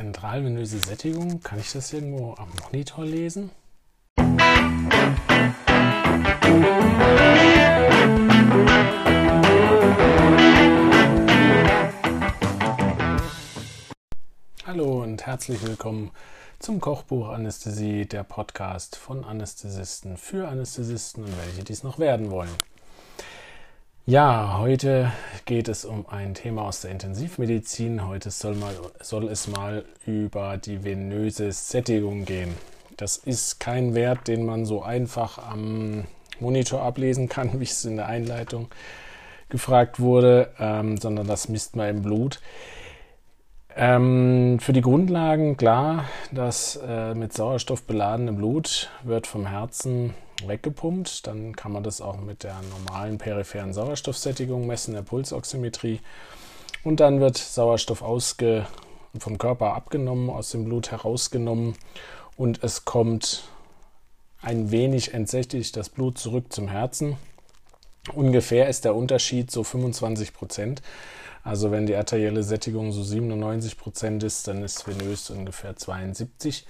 [0.00, 1.42] Zentralvenöse Sättigung.
[1.42, 3.50] Kann ich das irgendwo am Monitor lesen?
[14.64, 16.12] Hallo und herzlich willkommen
[16.58, 22.56] zum Kochbuch Anästhesie, der Podcast von Anästhesisten für Anästhesisten und welche dies noch werden wollen.
[24.06, 25.12] Ja, heute
[25.44, 28.06] geht es um ein Thema aus der Intensivmedizin.
[28.08, 32.54] Heute soll, mal, soll es mal über die venöse Sättigung gehen.
[32.96, 36.04] Das ist kein Wert, den man so einfach am
[36.40, 38.68] Monitor ablesen kann, wie es in der Einleitung
[39.50, 42.40] gefragt wurde, ähm, sondern das misst man im Blut.
[43.76, 50.14] Ähm, für die Grundlagen klar, dass äh, mit Sauerstoff beladene Blut wird vom Herzen
[50.48, 51.26] weggepumpt.
[51.26, 56.00] Dann kann man das auch mit der normalen peripheren Sauerstoffsättigung messen, der Pulsoximetrie.
[56.84, 58.66] Und dann wird Sauerstoff ausge
[59.18, 61.74] vom Körper abgenommen, aus dem Blut herausgenommen
[62.36, 63.44] und es kommt
[64.40, 67.16] ein wenig entsättigt das Blut zurück zum Herzen.
[68.14, 70.80] Ungefähr ist der Unterschied so 25 Prozent.
[71.42, 76.66] Also wenn die arterielle Sättigung so 97 Prozent ist, dann ist venös ungefähr 72.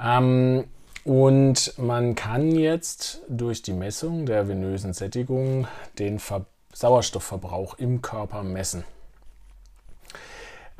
[0.00, 0.64] Ähm,
[1.04, 5.66] und man kann jetzt durch die Messung der venösen Sättigung
[5.98, 8.84] den Ver Sauerstoffverbrauch im Körper messen.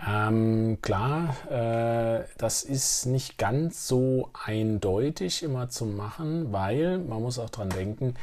[0.09, 7.39] Ähm, klar, äh, das ist nicht ganz so eindeutig immer zu machen, weil man muss
[7.39, 8.15] auch dran denken,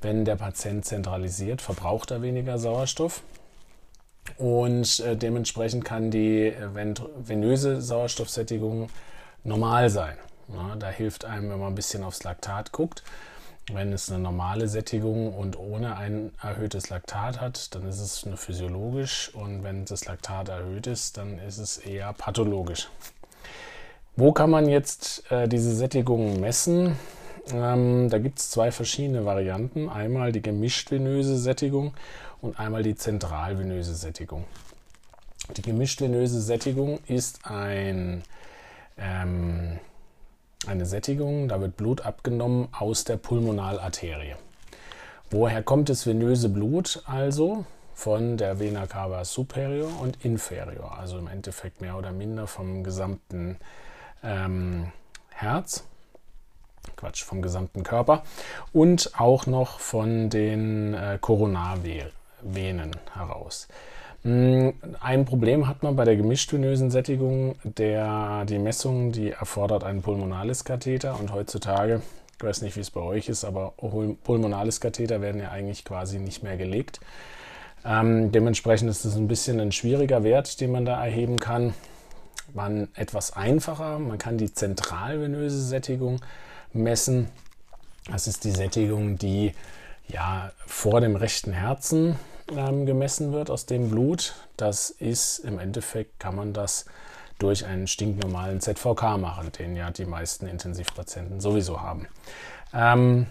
[0.00, 3.22] wenn der Patient zentralisiert, verbraucht er weniger Sauerstoff.
[4.36, 6.52] Und äh, dementsprechend kann die
[7.18, 8.88] venöse Sauerstoffsättigung
[9.44, 10.16] normal sein.
[10.48, 13.02] Ja, da hilft einem, wenn man ein bisschen aufs Laktat guckt.
[13.70, 18.38] Wenn es eine normale Sättigung und ohne ein erhöhtes Laktat hat, dann ist es nur
[18.38, 22.88] physiologisch und wenn das Laktat erhöht ist, dann ist es eher pathologisch.
[24.16, 26.96] Wo kann man jetzt äh, diese Sättigung messen?
[27.52, 29.88] Ähm, da gibt es zwei verschiedene Varianten.
[29.88, 31.92] Einmal die gemischt-venöse Sättigung
[32.40, 34.44] und einmal die zentral-venöse Sättigung.
[35.56, 38.22] Die gemischt-venöse Sättigung ist ein
[38.96, 39.78] ähm,
[40.68, 44.36] eine Sättigung, da wird Blut abgenommen aus der Pulmonalarterie.
[45.30, 47.64] Woher kommt das venöse Blut also?
[47.94, 53.56] Von der Vena cava superior und inferior, also im Endeffekt mehr oder minder vom gesamten
[54.22, 54.92] ähm,
[55.30, 55.84] Herz,
[56.96, 58.22] Quatsch, vom gesamten Körper
[58.72, 63.66] und auch noch von den äh, Koronarvenen heraus.
[64.24, 64.70] Mm,
[65.00, 67.54] ein Problem hat man bei der gemischt-venösen Sättigung.
[67.62, 72.02] Der, die Messung, die erfordert einen Pulmonales-Katheter und heutzutage,
[72.36, 73.74] ich weiß nicht, wie es bei euch ist, aber
[74.24, 77.00] Pulmonales-Katheter werden ja eigentlich quasi nicht mehr gelegt.
[77.84, 81.74] Ähm, dementsprechend ist es ein bisschen ein schwieriger Wert, den man da erheben kann.
[82.54, 86.20] Man etwas einfacher, man kann die zentralvenöse Sättigung
[86.72, 87.28] messen.
[88.10, 89.52] Das ist die Sättigung, die
[90.08, 92.16] ja vor dem rechten Herzen
[92.56, 94.34] ähm, gemessen wird aus dem Blut.
[94.56, 96.86] Das ist im Endeffekt, kann man das
[97.38, 102.08] durch einen stinknormalen ZVK machen, den ja die meisten Intensivpatienten sowieso haben.
[102.74, 103.26] Ähm,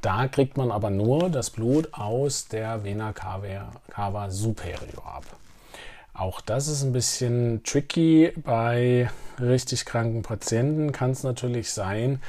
[0.00, 5.24] da kriegt man aber nur das Blut aus der Vena cava superior ab.
[6.12, 8.32] Auch das ist ein bisschen tricky.
[8.36, 12.22] Bei richtig kranken Patienten kann es natürlich sein,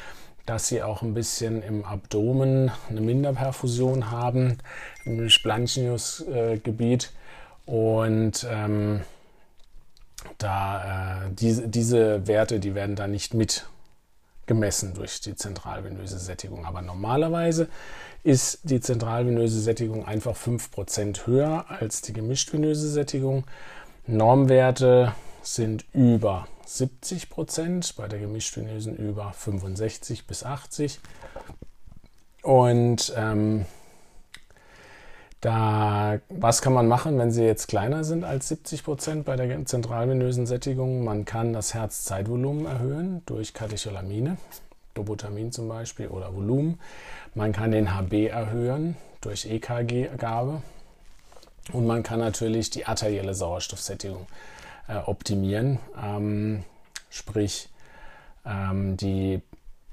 [0.48, 4.58] dass sie auch ein bisschen im Abdomen eine Minderperfusion haben,
[5.04, 7.12] im Splanchnius-Gebiet.
[7.66, 9.02] Und ähm,
[10.38, 13.68] da äh, diese, diese Werte, die werden da nicht mit
[14.46, 16.66] gemessen durch die zentralvenöse Sättigung.
[16.66, 17.68] Aber normalerweise
[18.24, 23.44] ist die zentralvenöse Sättigung einfach 5% höher als die gemischtvenöse Sättigung.
[24.06, 31.00] Normwerte sind über 70 Prozent, bei der gemischtvenösen über 65 bis 80.
[32.44, 33.66] Und ähm,
[35.40, 39.66] da, was kann man machen, wenn sie jetzt kleiner sind als 70 Prozent bei der
[39.66, 41.06] zentralvenösen Sättigung?
[41.06, 44.38] Man kann das Herzzeitvolumen erhöhen durch Katecholamine,
[44.94, 46.80] Dobutamin zum Beispiel oder Volumen.
[47.34, 50.62] Man kann den HB erhöhen durch EKG-Gabe.
[51.72, 54.28] Und man kann natürlich die arterielle Sauerstoffsättigung
[54.88, 56.64] äh, optimieren, ähm,
[57.10, 57.70] sprich
[58.46, 59.42] ähm, die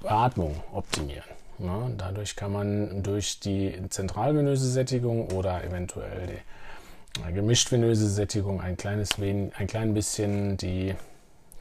[0.03, 1.29] Atmung optimieren.
[1.59, 8.75] Ja, dadurch kann man durch die zentralvenöse Sättigung oder eventuell die äh, gemischtvenöse Sättigung ein
[8.75, 10.95] kleines wen, ein klein bisschen die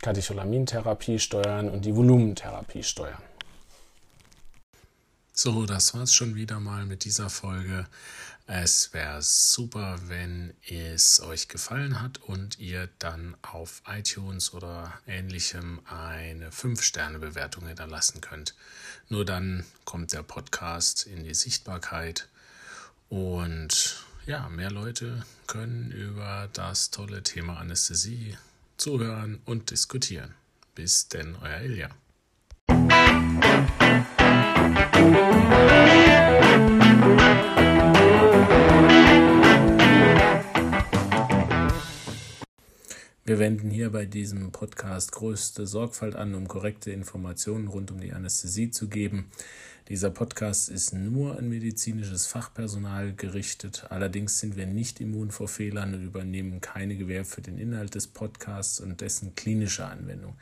[0.02, 3.22] Katecholamintherapie steuern und die Volumentherapie steuern.
[5.32, 7.86] So, das war's schon wieder mal mit dieser Folge.
[8.46, 15.80] Es wäre super, wenn es euch gefallen hat und ihr dann auf iTunes oder ähnlichem
[15.86, 18.54] eine 5-Sterne-Bewertung hinterlassen könnt.
[19.08, 22.28] Nur dann kommt der Podcast in die Sichtbarkeit
[23.08, 28.36] und ja, mehr Leute können über das tolle Thema Anästhesie
[28.76, 30.34] zuhören und diskutieren.
[30.74, 31.88] Bis denn, euer Ilja.
[43.34, 48.12] Wir wenden hier bei diesem Podcast größte Sorgfalt an, um korrekte Informationen rund um die
[48.12, 49.28] Anästhesie zu geben.
[49.88, 53.86] Dieser Podcast ist nur an medizinisches Fachpersonal gerichtet.
[53.90, 58.06] Allerdings sind wir nicht immun vor Fehlern und übernehmen keine Gewähr für den Inhalt des
[58.06, 60.36] Podcasts und dessen klinische Anwendung.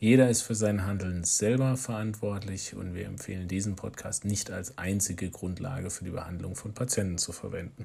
[0.00, 5.28] Jeder ist für sein Handeln selber verantwortlich und wir empfehlen diesen Podcast nicht als einzige
[5.28, 7.84] Grundlage für die Behandlung von Patienten zu verwenden.